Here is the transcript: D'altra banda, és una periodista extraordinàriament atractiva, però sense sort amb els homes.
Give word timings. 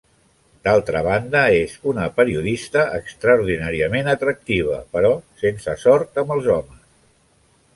D'altra 0.67 1.01
banda, 1.07 1.41
és 1.57 1.75
una 1.91 2.07
periodista 2.21 2.85
extraordinàriament 3.01 4.09
atractiva, 4.15 4.79
però 4.97 5.13
sense 5.43 5.77
sort 5.85 6.19
amb 6.23 6.35
els 6.39 6.49
homes. 6.57 6.83